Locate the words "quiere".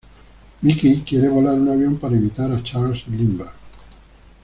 1.03-1.27